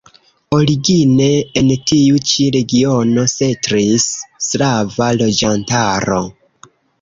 Origine 0.55 1.27
en 1.61 1.67
tiu 1.91 2.21
ĉi 2.29 2.47
regiono 2.55 3.25
setlis 3.35 4.09
slava 4.47 5.11
loĝantaro. 5.21 6.19